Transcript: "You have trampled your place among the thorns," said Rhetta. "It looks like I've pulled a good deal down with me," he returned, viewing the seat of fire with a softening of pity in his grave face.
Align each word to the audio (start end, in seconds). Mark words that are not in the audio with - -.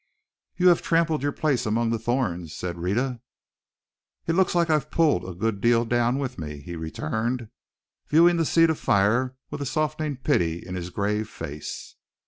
"You 0.57 0.69
have 0.69 0.81
trampled 0.81 1.21
your 1.21 1.31
place 1.31 1.67
among 1.67 1.91
the 1.91 1.99
thorns," 1.99 2.55
said 2.55 2.79
Rhetta. 2.79 3.21
"It 4.25 4.33
looks 4.33 4.55
like 4.55 4.67
I've 4.71 4.89
pulled 4.89 5.23
a 5.29 5.35
good 5.35 5.61
deal 5.61 5.85
down 5.85 6.17
with 6.17 6.39
me," 6.39 6.59
he 6.59 6.75
returned, 6.75 7.49
viewing 8.07 8.37
the 8.37 8.43
seat 8.45 8.71
of 8.71 8.79
fire 8.79 9.35
with 9.51 9.61
a 9.61 9.65
softening 9.67 10.13
of 10.13 10.23
pity 10.23 10.65
in 10.65 10.73
his 10.73 10.89
grave 10.89 11.29
face. 11.29 11.97